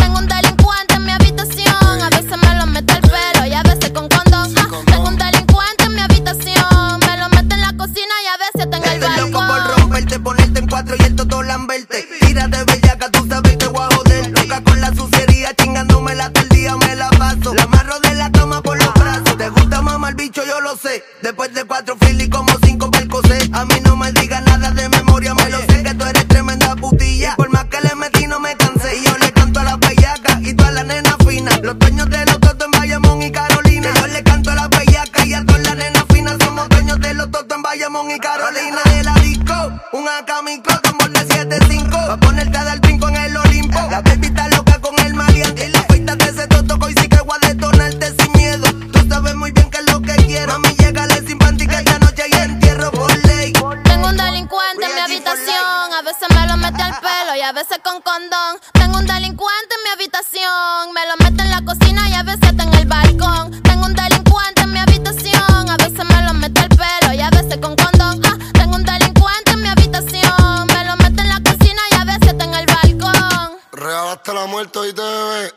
A 55.31 56.01
veces 56.01 56.27
me 56.33 56.47
lo 56.47 56.57
mete 56.57 56.81
al 56.81 56.99
pelo 57.01 57.35
y 57.35 57.41
a 57.41 57.51
veces 57.51 57.77
con 57.83 58.01
condón. 58.01 58.59
Tengo 58.73 58.97
un 58.97 59.05
delincuente 59.05 59.75
en 59.75 59.83
mi 59.83 59.89
habitación, 59.89 60.91
me 60.91 61.05
lo 61.05 61.15
mete 61.23 61.43
en 61.43 61.51
la 61.51 61.61
cocina 61.63 62.09
y 62.09 62.13
a 62.15 62.23
veces 62.23 62.49
está 62.49 62.63
en 62.63 62.73
el 62.73 62.87
balcón. 62.87 63.61
Tengo 63.61 63.85
un 63.85 63.93
delincuente 63.93 64.61
en 64.63 64.71
mi 64.71 64.79
habitación, 64.79 65.69
a 65.69 65.77
veces 65.77 66.03
me 66.03 66.23
lo 66.23 66.33
mete 66.33 66.61
al 66.61 66.69
pelo 66.69 67.13
y 67.13 67.21
a 67.21 67.29
veces 67.29 67.57
con 67.61 67.75
condón. 67.75 68.21
Ah, 68.25 68.37
tengo 68.53 68.75
un 68.75 68.83
delincuente 68.83 69.51
en 69.51 69.61
mi 69.61 69.67
habitación, 69.67 70.67
me 70.67 70.85
lo 70.85 70.95
mete 70.97 71.21
en 71.21 71.29
la 71.29 71.41
cocina 71.43 71.81
y 71.91 71.95
a 71.95 72.03
veces 72.05 72.27
está 72.29 72.45
en 72.45 72.53
el 72.55 72.65
balcón. 72.65 73.59
Real 73.71 74.09
hasta 74.09 74.33
la 74.33 74.47
muerte 74.47 74.79
hoy 74.79 74.93
te 74.93 75.01
bebé. 75.03 75.53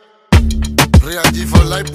Real 1.01 1.25
G 1.33 1.47
for 1.47 1.65
life 1.65 1.91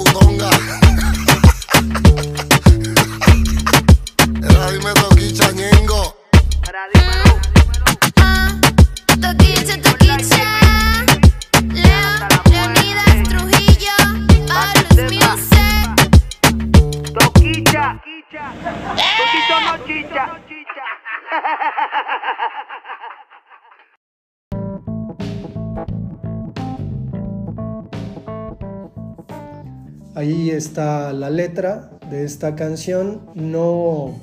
Ahí 30.17 30.49
está 30.49 31.13
la 31.13 31.29
letra 31.29 31.91
de 32.09 32.23
esta 32.23 32.55
canción. 32.55 33.21
No, 33.35 34.15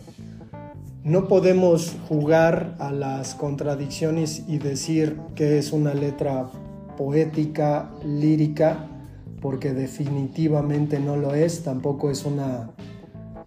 no 1.05 1.29
podemos 1.29 1.97
jugar 2.09 2.75
a 2.81 2.91
las 2.91 3.37
contradicciones 3.37 4.43
y 4.49 4.59
decir 4.59 5.21
que 5.37 5.57
es 5.57 5.73
una 5.73 5.95
letra 5.95 6.51
poética, 6.97 7.93
lírica, 8.05 8.89
porque 9.41 9.73
definitivamente 9.73 10.99
no 10.99 11.17
lo 11.17 11.33
es. 11.33 11.63
Tampoco 11.63 12.11
es 12.11 12.25
una, 12.25 12.71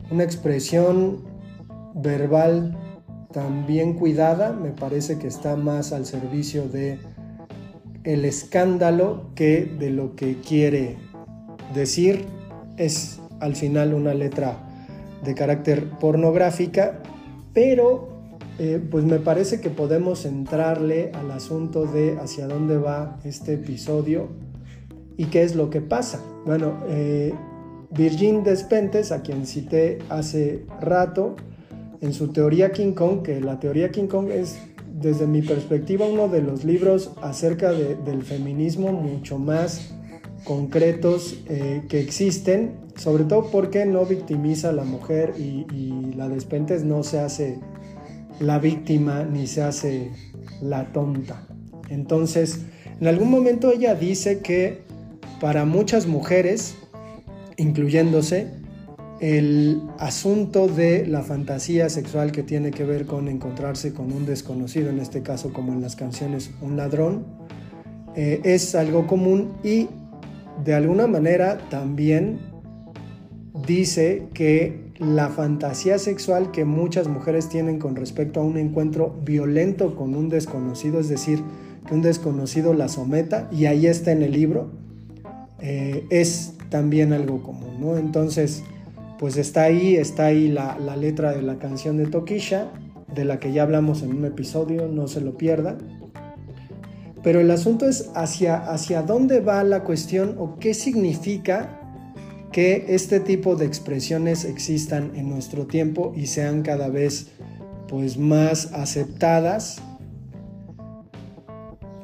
una 0.09 0.23
expresión 0.23 1.25
verbal 1.95 2.77
tan 3.37 3.67
bien 3.67 3.93
cuidada. 3.93 4.51
Me 4.51 4.71
parece 4.71 5.19
que 5.19 5.27
está 5.27 5.55
más 5.55 5.93
al 5.93 6.07
servicio 6.07 6.67
de 6.67 6.97
el 8.03 8.25
escándalo 8.25 9.29
que 9.35 9.63
de 9.77 9.91
lo 9.91 10.15
que 10.15 10.37
quiere 10.37 10.97
decir 11.75 12.25
es 12.77 13.19
al 13.39 13.55
final 13.55 13.93
una 13.93 14.15
letra 14.15 14.57
de 15.23 15.35
carácter 15.35 15.87
pornográfica, 15.99 17.03
pero 17.53 18.09
eh, 18.57 18.81
pues 18.89 19.05
me 19.05 19.19
parece 19.19 19.61
que 19.61 19.69
podemos 19.69 20.25
entrarle 20.25 21.11
al 21.13 21.29
asunto 21.29 21.85
de 21.85 22.17
hacia 22.19 22.47
dónde 22.47 22.79
va 22.79 23.19
este 23.23 23.53
episodio 23.53 24.29
y 25.15 25.25
qué 25.25 25.43
es 25.43 25.53
lo 25.53 25.69
que 25.69 25.81
pasa. 25.81 26.23
Bueno, 26.43 26.79
eh, 26.87 27.35
Virgin 27.91 28.43
Despentes, 28.43 29.11
a 29.11 29.21
quien 29.21 29.45
cité 29.45 29.99
hace 30.09 30.65
rato, 30.81 31.35
en 32.01 32.13
su 32.13 32.29
teoría 32.29 32.71
King 32.71 32.93
Kong, 32.93 33.21
que 33.23 33.41
la 33.41 33.59
teoría 33.59 33.91
King 33.91 34.07
Kong 34.07 34.29
es, 34.31 34.57
desde 34.93 35.27
mi 35.27 35.41
perspectiva, 35.41 36.05
uno 36.05 36.27
de 36.27 36.41
los 36.41 36.63
libros 36.63 37.11
acerca 37.21 37.71
del 37.71 38.23
feminismo 38.23 38.91
mucho 38.91 39.37
más 39.37 39.93
concretos 40.43 41.37
eh, 41.47 41.83
que 41.89 41.99
existen, 41.99 42.75
sobre 42.95 43.25
todo 43.25 43.51
porque 43.51 43.85
no 43.85 44.05
victimiza 44.05 44.69
a 44.69 44.71
la 44.71 44.83
mujer 44.83 45.33
y, 45.37 45.65
y 45.73 46.13
la 46.15 46.29
Despentes 46.29 46.83
no 46.83 47.03
se 47.03 47.19
hace 47.19 47.59
la 48.39 48.59
víctima 48.59 49.23
ni 49.23 49.47
se 49.47 49.63
hace 49.63 50.11
la 50.61 50.91
tonta. 50.91 51.45
Entonces, 51.89 52.65
en 52.99 53.07
algún 53.07 53.29
momento 53.29 53.71
ella 53.71 53.95
dice 53.95 54.39
que 54.39 54.81
para 55.39 55.65
muchas 55.65 56.07
mujeres, 56.07 56.75
incluyéndose, 57.57 58.47
el 59.19 59.81
asunto 59.99 60.67
de 60.67 61.05
la 61.07 61.23
fantasía 61.23 61.89
sexual 61.89 62.31
que 62.31 62.43
tiene 62.43 62.71
que 62.71 62.83
ver 62.83 63.05
con 63.05 63.27
encontrarse 63.27 63.93
con 63.93 64.11
un 64.11 64.25
desconocido, 64.25 64.89
en 64.89 64.99
este 64.99 65.21
caso 65.23 65.53
como 65.53 65.73
en 65.73 65.81
las 65.81 65.95
canciones 65.95 66.51
un 66.61 66.77
ladrón, 66.77 67.25
eh, 68.15 68.41
es 68.43 68.75
algo 68.75 69.07
común 69.07 69.53
y 69.63 69.87
de 70.63 70.73
alguna 70.73 71.07
manera 71.07 71.57
también 71.69 72.39
dice 73.65 74.27
que 74.33 74.87
la 74.99 75.29
fantasía 75.29 75.99
sexual 75.99 76.51
que 76.51 76.65
muchas 76.65 77.07
mujeres 77.07 77.49
tienen 77.49 77.79
con 77.79 77.95
respecto 77.95 78.39
a 78.39 78.43
un 78.43 78.57
encuentro 78.57 79.15
violento 79.23 79.95
con 79.95 80.15
un 80.15 80.29
desconocido, 80.29 80.99
es 80.99 81.09
decir, 81.09 81.43
que 81.87 81.93
un 81.93 82.01
desconocido 82.01 82.73
la 82.73 82.87
someta, 82.87 83.49
y 83.51 83.65
ahí 83.65 83.85
está 83.85 84.11
en 84.11 84.23
el 84.23 84.31
libro, 84.31 84.71
eh, 85.59 86.05
es 86.09 86.53
también 86.69 87.13
algo 87.13 87.43
común, 87.43 87.79
¿no? 87.79 87.97
Entonces, 87.97 88.63
pues 89.19 89.37
está 89.37 89.63
ahí, 89.63 89.95
está 89.95 90.25
ahí 90.25 90.47
la, 90.47 90.77
letra 90.95 91.33
de 91.33 91.41
la 91.41 91.57
canción 91.57 91.97
de 91.97 92.07
Tokisha, 92.07 92.71
de 93.13 93.25
la 93.25 93.39
que 93.39 93.51
ya 93.51 93.63
hablamos 93.63 94.03
en 94.03 94.15
un 94.15 94.25
episodio, 94.25 94.87
no 94.87 95.07
se 95.07 95.21
lo 95.21 95.37
pierda. 95.37 95.77
Pero 97.23 97.39
el 97.39 97.49
asunto 97.51 97.87
es 97.87 98.11
hacia, 98.15 98.57
hacia 98.57 99.01
dónde 99.01 99.39
va 99.39 99.63
la 99.63 99.83
cuestión 99.83 100.35
o 100.37 100.57
qué 100.59 100.73
significa 100.73 101.81
que 102.51 102.85
este 102.89 103.19
tipo 103.19 103.55
de 103.55 103.65
expresiones 103.65 104.45
existan 104.45 105.11
en 105.15 105.29
nuestro 105.29 105.65
tiempo 105.65 106.13
y 106.15 106.27
sean 106.27 106.61
cada 106.61 106.89
vez 106.89 107.27
pues 107.87 108.17
más 108.17 108.73
aceptadas 108.73 109.81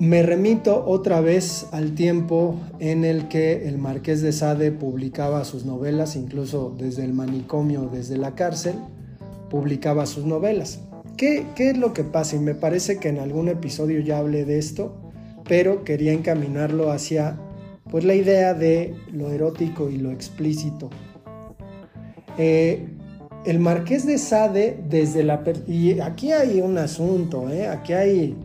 me 0.03 0.21
remito 0.21 0.83
otra 0.85 1.21
vez 1.21 1.67
al 1.71 1.95
tiempo 1.95 2.59
en 2.79 3.05
el 3.05 3.29
que 3.29 3.69
el 3.69 3.77
marqués 3.77 4.21
de 4.21 4.33
Sade 4.33 4.73
publicaba 4.73 5.45
sus 5.45 5.63
novelas, 5.63 6.17
incluso 6.17 6.75
desde 6.77 7.05
el 7.05 7.13
manicomio, 7.13 7.89
desde 7.89 8.17
la 8.17 8.35
cárcel, 8.35 8.75
publicaba 9.49 10.05
sus 10.05 10.25
novelas. 10.25 10.81
¿Qué, 11.15 11.45
es 11.57 11.77
lo 11.77 11.93
que 11.93 12.03
pasa? 12.03 12.35
Y 12.35 12.39
me 12.39 12.53
parece 12.53 12.99
que 12.99 13.07
en 13.07 13.19
algún 13.19 13.47
episodio 13.47 14.01
ya 14.01 14.17
hablé 14.17 14.43
de 14.43 14.59
esto, 14.59 14.93
pero 15.47 15.85
quería 15.85 16.11
encaminarlo 16.11 16.91
hacia 16.91 17.39
pues, 17.89 18.03
la 18.03 18.15
idea 18.15 18.53
de 18.53 18.93
lo 19.13 19.31
erótico 19.31 19.89
y 19.89 19.99
lo 19.99 20.11
explícito. 20.11 20.89
Eh, 22.37 22.89
el 23.45 23.59
marqués 23.59 24.05
de 24.05 24.17
Sade, 24.17 24.83
desde 24.89 25.23
la... 25.23 25.41
Y 25.65 26.01
aquí 26.01 26.33
hay 26.33 26.59
un 26.59 26.77
asunto, 26.77 27.49
¿eh? 27.49 27.67
aquí 27.67 27.93
hay 27.93 28.35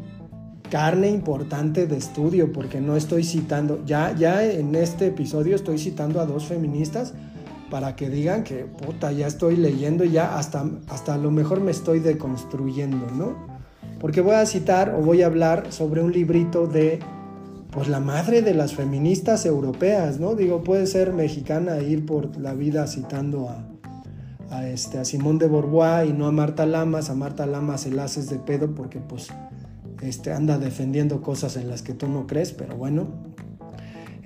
carne 0.70 1.08
importante 1.08 1.86
de 1.86 1.96
estudio, 1.96 2.52
porque 2.52 2.80
no 2.80 2.96
estoy 2.96 3.24
citando, 3.24 3.84
ya, 3.84 4.14
ya 4.14 4.44
en 4.44 4.74
este 4.74 5.06
episodio 5.06 5.56
estoy 5.56 5.78
citando 5.78 6.20
a 6.20 6.26
dos 6.26 6.46
feministas 6.46 7.14
para 7.70 7.96
que 7.96 8.08
digan 8.08 8.44
que, 8.44 8.64
puta, 8.64 9.12
ya 9.12 9.26
estoy 9.26 9.56
leyendo, 9.56 10.04
ya 10.04 10.38
hasta, 10.38 10.68
hasta 10.88 11.14
a 11.14 11.18
lo 11.18 11.30
mejor 11.30 11.60
me 11.60 11.70
estoy 11.70 12.00
deconstruyendo, 12.00 13.06
¿no? 13.14 13.36
Porque 14.00 14.20
voy 14.20 14.34
a 14.34 14.46
citar 14.46 14.94
o 14.94 15.02
voy 15.02 15.22
a 15.22 15.26
hablar 15.26 15.72
sobre 15.72 16.02
un 16.02 16.12
librito 16.12 16.66
de, 16.66 17.00
pues 17.70 17.88
la 17.88 18.00
madre 18.00 18.42
de 18.42 18.54
las 18.54 18.74
feministas 18.74 19.44
europeas, 19.44 20.18
¿no? 20.18 20.34
Digo, 20.34 20.62
puede 20.64 20.86
ser 20.86 21.12
mexicana 21.12 21.80
ir 21.80 22.06
por 22.06 22.38
la 22.38 22.54
vida 22.54 22.86
citando 22.86 23.48
a, 23.48 23.66
a, 24.50 24.68
este, 24.68 24.98
a 24.98 25.04
Simón 25.04 25.38
de 25.38 25.48
Beauvoir 25.48 26.06
y 26.06 26.12
no 26.12 26.26
a 26.26 26.32
Marta 26.32 26.64
Lamas, 26.64 27.10
a 27.10 27.14
Marta 27.14 27.46
Lamas 27.46 27.86
el 27.86 27.98
haces 27.98 28.30
de 28.30 28.38
pedo 28.38 28.74
porque 28.74 28.98
pues 28.98 29.28
este, 30.02 30.32
anda 30.32 30.58
defendiendo 30.58 31.22
cosas 31.22 31.56
en 31.56 31.68
las 31.68 31.82
que 31.82 31.94
tú 31.94 32.08
no 32.08 32.26
crees, 32.26 32.52
pero 32.52 32.76
bueno. 32.76 33.08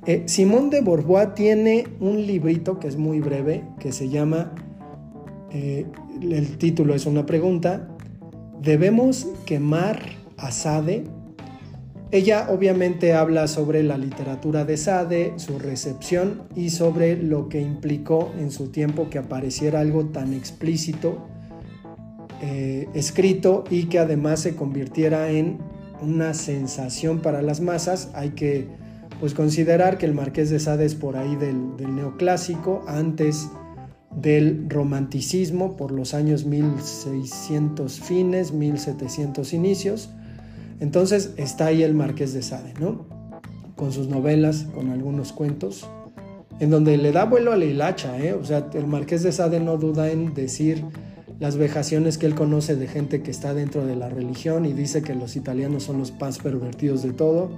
Eh, 0.06 0.24
Simón 0.26 0.70
de 0.70 0.80
Beauvoir 0.80 1.34
tiene 1.34 1.86
un 2.00 2.26
librito 2.26 2.80
que 2.80 2.88
es 2.88 2.96
muy 2.96 3.20
breve, 3.20 3.64
que 3.78 3.92
se 3.92 4.08
llama, 4.08 4.52
eh, 5.52 5.86
el 6.20 6.58
título 6.58 6.94
es 6.94 7.06
una 7.06 7.24
pregunta, 7.24 7.88
¿debemos 8.60 9.28
quemar 9.46 10.02
a 10.36 10.50
Sade? 10.50 11.04
Ella 12.10 12.48
obviamente 12.50 13.14
habla 13.14 13.48
sobre 13.48 13.82
la 13.82 13.96
literatura 13.96 14.64
de 14.64 14.76
Sade, 14.76 15.34
su 15.36 15.58
recepción 15.58 16.42
y 16.54 16.70
sobre 16.70 17.16
lo 17.16 17.48
que 17.48 17.60
implicó 17.60 18.32
en 18.38 18.50
su 18.50 18.68
tiempo 18.68 19.08
que 19.08 19.18
apareciera 19.18 19.80
algo 19.80 20.06
tan 20.06 20.34
explícito 20.34 21.26
eh, 22.44 22.88
escrito 22.92 23.62
y 23.70 23.84
que 23.84 24.00
además 24.00 24.40
se 24.40 24.56
convirtiera 24.56 25.30
en 25.30 25.58
una 26.02 26.34
sensación 26.34 27.20
para 27.20 27.40
las 27.40 27.60
masas. 27.60 28.10
Hay 28.14 28.30
que 28.30 28.66
pues, 29.20 29.32
considerar 29.32 29.96
que 29.96 30.06
el 30.06 30.12
Marqués 30.12 30.50
de 30.50 30.58
Sade 30.58 30.84
es 30.84 30.96
por 30.96 31.16
ahí 31.16 31.36
del, 31.36 31.76
neoclásico, 31.94 32.84
antes 32.88 33.48
del 34.10 34.66
romanticismo 34.68 35.76
por 35.76 35.92
los 35.92 36.14
años 36.14 36.44
1600 36.44 38.00
fines, 38.00 38.52
1700 38.52 39.52
inicios. 39.52 40.10
Entonces 40.80 41.34
está 41.36 41.66
ahí 41.66 41.84
el 41.84 41.94
Marqués 41.94 42.34
de 42.34 42.42
Sade, 42.42 42.74
¿no? 42.80 43.06
Con 43.76 43.92
sus 43.92 44.08
novelas, 44.08 44.66
con 44.74 44.90
algunos 44.90 45.32
cuentos, 45.32 45.88
en 46.58 46.70
donde 46.70 46.96
le 46.96 47.12
da 47.12 47.24
vuelo 47.24 47.52
a 47.52 47.56
la 47.56 47.66
hilacha, 47.66 48.18
¿eh? 48.18 48.32
O 48.32 48.44
sea, 48.44 48.68
el 48.74 48.88
Marqués 48.88 49.22
de 49.22 49.30
Sade 49.30 49.60
no 49.60 49.76
duda 49.76 50.10
en 50.10 50.34
decir 50.34 50.84
las 51.42 51.56
vejaciones 51.56 52.18
que 52.18 52.26
él 52.26 52.36
conoce 52.36 52.76
de 52.76 52.86
gente 52.86 53.20
que 53.20 53.32
está 53.32 53.52
dentro 53.52 53.84
de 53.84 53.96
la 53.96 54.08
religión 54.08 54.64
y 54.64 54.72
dice 54.72 55.02
que 55.02 55.12
los 55.12 55.34
italianos 55.34 55.82
son 55.82 55.98
los 55.98 56.16
más 56.20 56.38
pervertidos 56.38 57.02
de 57.02 57.12
todo. 57.12 57.50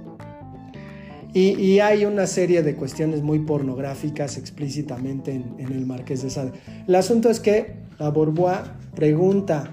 Y, 1.35 1.79
hay 1.81 2.05
una 2.05 2.25
serie 2.25 2.63
de 2.63 2.75
cuestiones 2.75 3.21
muy 3.21 3.39
pornográficas 3.39 4.39
explícitamente 4.39 5.35
en, 5.35 5.71
el 5.71 5.85
Marqués 5.85 6.23
de 6.23 6.31
Sade. 6.31 6.53
El 6.87 6.95
asunto 6.95 7.29
es 7.29 7.39
que 7.39 7.75
la 7.99 8.09
Bourbois 8.09 8.57
pregunta, 8.95 9.69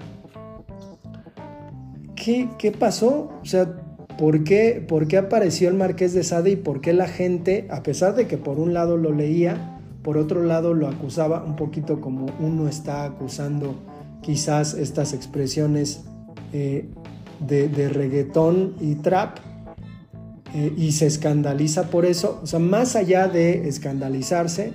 ¿qué, 2.15 2.49
¿qué, 2.59 2.71
pasó? 2.71 3.31
O 3.41 3.45
sea, 3.45 3.77
¿por 4.19 4.43
qué, 4.43 4.85
¿por 4.87 5.07
qué 5.07 5.17
apareció 5.17 5.69
el 5.69 5.75
Marqués 5.75 6.13
de 6.13 6.23
Sade 6.23 6.51
y 6.51 6.55
por 6.55 6.81
qué 6.81 6.93
la 6.93 7.07
gente, 7.07 7.65
a 7.71 7.81
pesar 7.81 8.13
de 8.13 8.27
que 8.27 8.37
por 8.37 8.59
un 8.59 8.75
lado 8.75 8.95
lo 8.95 9.11
leía, 9.11 9.79
por 10.03 10.17
otro 10.17 10.43
lado 10.43 10.75
lo 10.75 10.87
acusaba 10.87 11.43
un 11.43 11.55
poquito 11.55 11.99
como 11.99 12.27
uno 12.39 12.67
está 12.67 13.05
acusando 13.05 13.73
quizás 14.23 14.73
estas 14.73 15.13
expresiones 15.13 16.01
eh, 16.51 16.89
de, 17.39 17.89
reggaetón 17.89 18.75
y 18.79 18.95
trap 18.95 19.37
eh, 20.55 20.73
y 20.75 20.93
se 20.93 21.05
escandaliza 21.05 21.91
por 21.91 22.05
eso. 22.05 22.39
O 22.41 22.47
sea, 22.47 22.59
más 22.59 22.95
allá 22.95 23.27
de 23.27 23.67
escandalizarse, 23.67 24.73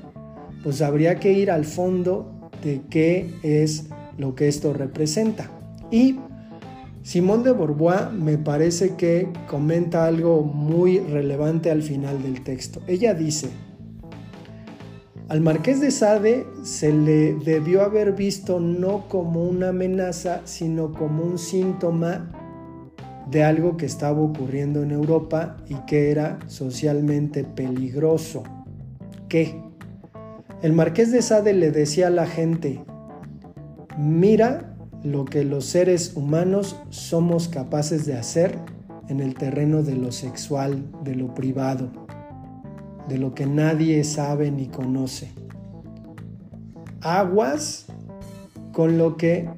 pues 0.62 0.82
habría 0.82 1.18
que 1.18 1.32
ir 1.32 1.50
al 1.50 1.64
fondo 1.64 2.50
de 2.62 2.82
qué 2.90 3.34
es 3.42 3.86
lo 4.16 4.34
que 4.34 4.48
esto 4.48 4.72
representa. 4.72 5.50
Y 5.90 6.18
Simón 7.02 7.42
de 7.42 7.52
Beauvoir 7.52 8.12
me 8.12 8.36
parece 8.36 8.96
que 8.96 9.28
comenta 9.48 10.06
algo 10.06 10.42
muy 10.42 10.98
relevante 10.98 11.70
al 11.70 11.82
final 11.82 12.22
del 12.22 12.42
texto. 12.42 12.82
Ella 12.86 13.14
dice, 13.14 13.48
al 15.28 15.42
marqués 15.42 15.80
de 15.80 15.90
Sade 15.90 16.46
se 16.62 16.90
le 16.90 17.34
debió 17.34 17.82
haber 17.82 18.12
visto 18.12 18.60
no 18.60 19.08
como 19.08 19.44
una 19.44 19.68
amenaza, 19.68 20.40
sino 20.44 20.92
como 20.92 21.22
un 21.22 21.38
síntoma 21.38 22.32
de 23.30 23.44
algo 23.44 23.76
que 23.76 23.84
estaba 23.84 24.22
ocurriendo 24.22 24.82
en 24.82 24.90
Europa 24.90 25.58
y 25.68 25.74
que 25.86 26.10
era 26.10 26.38
socialmente 26.46 27.44
peligroso. 27.44 28.42
¿Qué? 29.28 29.60
El 30.62 30.72
marqués 30.72 31.12
de 31.12 31.20
Sade 31.20 31.52
le 31.52 31.72
decía 31.72 32.06
a 32.06 32.10
la 32.10 32.26
gente, 32.26 32.82
mira 33.98 34.74
lo 35.04 35.26
que 35.26 35.44
los 35.44 35.66
seres 35.66 36.16
humanos 36.16 36.80
somos 36.88 37.48
capaces 37.48 38.06
de 38.06 38.14
hacer 38.14 38.58
en 39.08 39.20
el 39.20 39.34
terreno 39.34 39.82
de 39.82 39.94
lo 39.94 40.10
sexual, 40.10 40.90
de 41.04 41.14
lo 41.14 41.34
privado 41.34 42.08
de 43.08 43.18
lo 43.18 43.34
que 43.34 43.46
nadie 43.46 44.04
sabe 44.04 44.50
ni 44.50 44.66
conoce. 44.68 45.32
Aguas 47.00 47.86
con 48.72 48.98
lo 48.98 49.16
que 49.16 49.48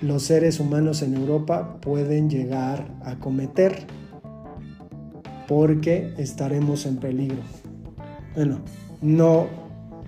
los 0.00 0.24
seres 0.24 0.60
humanos 0.60 1.02
en 1.02 1.14
Europa 1.14 1.78
pueden 1.80 2.28
llegar 2.28 2.92
a 3.04 3.16
cometer 3.16 3.86
porque 5.46 6.14
estaremos 6.18 6.86
en 6.86 6.96
peligro. 6.96 7.42
Bueno, 8.34 8.60
no 9.00 9.46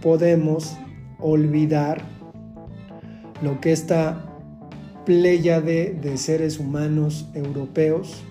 podemos 0.03 0.77
olvidar 1.19 2.03
lo 3.43 3.61
que 3.61 3.73
esta 3.73 4.25
pléyade 5.05 5.99
de 6.01 6.17
seres 6.17 6.59
humanos 6.59 7.29
europeos 7.35 8.23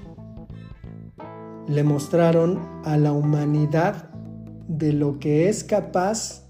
le 1.68 1.84
mostraron 1.84 2.60
a 2.84 2.98
la 2.98 3.12
humanidad 3.12 4.13
de 4.68 4.94
lo 4.94 5.20
que 5.20 5.50
es 5.50 5.64
capaz 5.64 6.44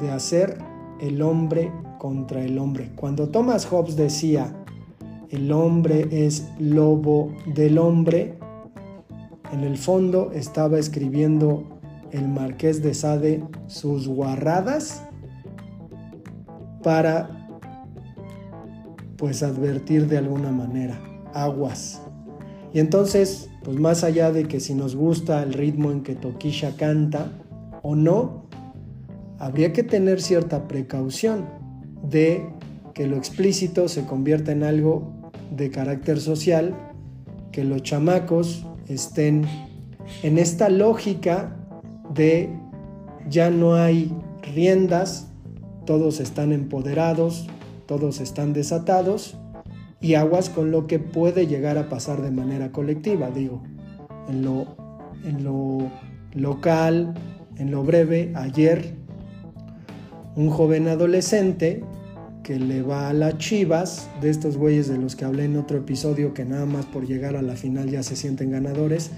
de 0.00 0.10
hacer 0.10 0.58
el 1.00 1.22
hombre 1.22 1.72
contra 1.98 2.42
el 2.42 2.58
hombre. 2.58 2.90
Cuando 2.96 3.28
Thomas 3.28 3.66
Hobbes 3.66 3.96
decía, 3.96 4.54
el 5.28 5.52
hombre 5.52 6.08
es 6.10 6.48
lobo 6.58 7.32
del 7.54 7.78
hombre, 7.78 8.38
en 9.52 9.60
el 9.60 9.76
fondo 9.76 10.30
estaba 10.32 10.78
escribiendo 10.78 11.80
el 12.10 12.28
marqués 12.28 12.82
de 12.82 12.94
Sade 12.94 13.44
sus 13.66 14.08
guarradas 14.08 15.02
para 16.82 17.36
pues 19.16 19.42
advertir 19.42 20.08
de 20.08 20.18
alguna 20.18 20.50
manera, 20.50 20.98
aguas. 21.34 22.00
Y 22.72 22.80
entonces, 22.80 23.49
pues 23.64 23.78
más 23.78 24.04
allá 24.04 24.32
de 24.32 24.44
que 24.44 24.60
si 24.60 24.74
nos 24.74 24.96
gusta 24.96 25.42
el 25.42 25.52
ritmo 25.52 25.90
en 25.90 26.02
que 26.02 26.14
Tokisha 26.14 26.76
canta 26.76 27.30
o 27.82 27.94
no, 27.94 28.46
habría 29.38 29.72
que 29.72 29.82
tener 29.82 30.20
cierta 30.20 30.68
precaución 30.68 31.46
de 32.02 32.46
que 32.94 33.06
lo 33.06 33.16
explícito 33.16 33.88
se 33.88 34.04
convierta 34.04 34.52
en 34.52 34.62
algo 34.62 35.12
de 35.50 35.70
carácter 35.70 36.20
social, 36.20 36.74
que 37.52 37.64
los 37.64 37.82
chamacos 37.82 38.66
estén 38.88 39.44
en 40.22 40.38
esta 40.38 40.68
lógica 40.68 41.56
de 42.14 42.50
ya 43.28 43.50
no 43.50 43.74
hay 43.74 44.12
riendas, 44.54 45.28
todos 45.86 46.20
están 46.20 46.52
empoderados, 46.52 47.46
todos 47.86 48.20
están 48.20 48.52
desatados 48.52 49.39
y 50.00 50.14
aguas 50.14 50.48
con 50.48 50.70
lo 50.70 50.86
que 50.86 50.98
puede 50.98 51.46
llegar 51.46 51.76
a 51.78 51.88
pasar 51.88 52.22
de 52.22 52.30
manera 52.30 52.72
colectiva, 52.72 53.30
digo, 53.30 53.62
en 54.28 54.42
lo, 54.44 54.66
en 55.24 55.44
lo 55.44 55.90
local, 56.34 57.14
en 57.56 57.70
lo 57.70 57.82
breve, 57.82 58.32
ayer 58.34 58.94
un 60.36 60.48
joven 60.48 60.88
adolescente 60.88 61.84
que 62.42 62.58
le 62.58 62.82
va 62.82 63.10
a 63.10 63.12
las 63.12 63.36
chivas, 63.38 64.08
de 64.22 64.30
estos 64.30 64.56
güeyes 64.56 64.88
de 64.88 64.96
los 64.96 65.14
que 65.14 65.26
hablé 65.26 65.44
en 65.44 65.56
otro 65.56 65.78
episodio 65.78 66.32
que 66.32 66.44
nada 66.44 66.64
más 66.64 66.86
por 66.86 67.06
llegar 67.06 67.36
a 67.36 67.42
la 67.42 67.54
final 67.54 67.90
ya 67.90 68.02
se 68.02 68.16
sienten 68.16 68.50
ganadores, 68.50 69.10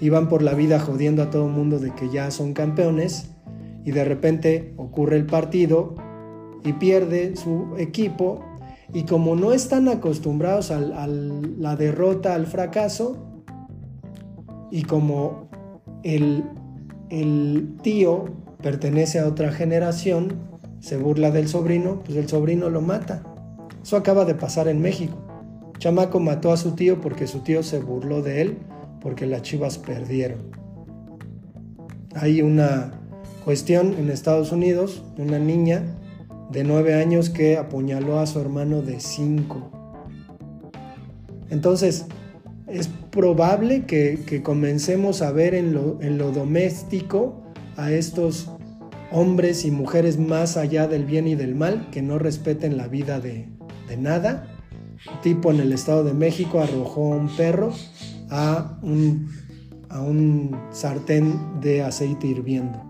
y 0.00 0.08
van 0.08 0.30
por 0.30 0.42
la 0.42 0.54
vida 0.54 0.80
jodiendo 0.80 1.22
a 1.22 1.30
todo 1.30 1.46
el 1.46 1.52
mundo 1.52 1.78
de 1.78 1.94
que 1.94 2.08
ya 2.08 2.30
son 2.30 2.54
campeones, 2.54 3.28
y 3.84 3.90
de 3.90 4.04
repente 4.04 4.72
ocurre 4.78 5.16
el 5.16 5.26
partido 5.26 5.94
y 6.64 6.72
pierde 6.74 7.36
su 7.36 7.74
equipo 7.78 8.44
y 8.92 9.04
como 9.04 9.36
no 9.36 9.52
están 9.52 9.88
acostumbrados 9.88 10.70
a 10.70 10.80
la 11.06 11.76
derrota, 11.76 12.34
al 12.34 12.46
fracaso, 12.46 13.30
y 14.70 14.82
como 14.82 15.48
el, 16.02 16.44
tío 17.82 18.24
pertenece 18.62 19.18
a 19.18 19.26
otra 19.26 19.52
generación, 19.52 20.34
se 20.80 20.96
burla 20.96 21.30
del 21.30 21.48
sobrino, 21.48 22.00
pues 22.04 22.16
el 22.16 22.28
sobrino 22.28 22.70
lo 22.70 22.80
mata. 22.80 23.22
Eso 23.82 23.96
acaba 23.96 24.24
de 24.24 24.34
pasar 24.34 24.68
en 24.68 24.80
México. 24.80 25.16
Chamaco 25.78 26.20
mató 26.20 26.52
a 26.52 26.56
su 26.56 26.72
tío 26.72 27.00
porque 27.00 27.26
su 27.26 27.40
tío 27.40 27.62
se 27.62 27.80
burló 27.80 28.22
de 28.22 28.42
él 28.42 28.58
porque 29.00 29.26
las 29.26 29.42
chivas 29.42 29.78
perdieron. 29.78 30.38
Hay 32.14 32.42
una 32.42 32.92
cuestión 33.44 33.94
en 33.94 34.10
Estados 34.10 34.52
Unidos, 34.52 35.02
una 35.16 35.38
niña 35.38 35.82
de 36.50 36.64
nueve 36.64 36.94
años 36.94 37.30
que 37.30 37.56
apuñaló 37.56 38.18
a 38.20 38.26
su 38.26 38.40
hermano 38.40 38.82
de 38.82 39.00
cinco. 39.00 39.70
Entonces, 41.50 42.06
es 42.66 42.88
probable 43.10 43.84
que, 43.84 44.42
comencemos 44.42 45.22
a 45.22 45.32
ver 45.32 45.54
en 45.54 45.72
lo, 45.72 46.00
en 46.00 46.18
lo 46.18 46.30
doméstico 46.30 47.42
a 47.76 47.92
estos 47.92 48.50
hombres 49.10 49.64
y 49.64 49.70
mujeres 49.70 50.18
más 50.18 50.56
allá 50.56 50.86
del 50.86 51.04
bien 51.04 51.26
y 51.26 51.34
del 51.34 51.54
mal 51.54 51.88
que 51.90 52.02
no 52.02 52.18
respeten 52.18 52.76
la 52.76 52.86
vida 52.86 53.20
de, 53.20 53.48
de 53.88 53.96
nada. 53.96 54.46
Un 55.12 55.20
tipo 55.22 55.50
en 55.50 55.60
el 55.60 55.72
Estado 55.72 56.04
de 56.04 56.14
México 56.14 56.60
arrojó 56.60 57.08
un 57.08 57.28
perro 57.36 57.72
a 58.30 58.78
un, 58.82 59.28
a 59.88 60.00
un 60.00 60.56
sartén 60.70 61.60
de 61.60 61.82
aceite 61.82 62.28
hirviendo. 62.28 62.89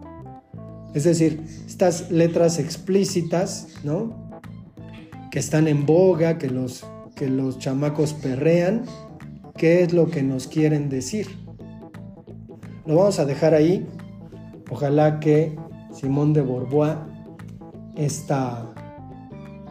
Es 0.94 1.04
decir, 1.04 1.44
estas 1.66 2.10
letras 2.10 2.58
explícitas, 2.58 3.68
¿no? 3.84 4.40
Que 5.30 5.38
están 5.38 5.68
en 5.68 5.86
boga, 5.86 6.38
que 6.38 6.48
los, 6.48 6.84
que 7.14 7.28
los 7.28 7.58
chamacos 7.58 8.12
perrean, 8.14 8.84
¿qué 9.56 9.82
es 9.82 9.92
lo 9.92 10.10
que 10.10 10.22
nos 10.22 10.48
quieren 10.48 10.88
decir? 10.88 11.28
Lo 12.86 12.96
vamos 12.96 13.20
a 13.20 13.24
dejar 13.24 13.54
ahí. 13.54 13.86
Ojalá 14.70 15.20
que 15.20 15.56
Simón 15.92 16.32
de 16.32 16.40
Borbois, 16.40 16.96
esta 17.96 18.66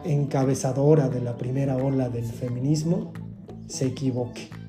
encabezadora 0.04 1.08
de 1.08 1.20
la 1.20 1.36
primera 1.36 1.76
ola 1.76 2.08
del 2.08 2.24
feminismo, 2.24 3.12
se 3.66 3.86
equivoque. 3.86 4.59